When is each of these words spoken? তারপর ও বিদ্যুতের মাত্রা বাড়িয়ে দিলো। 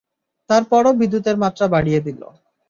তারপর 0.49 0.81
ও 0.85 0.91
বিদ্যুতের 0.99 1.37
মাত্রা 1.43 1.65
বাড়িয়ে 1.67 2.01
দিলো। 2.07 2.27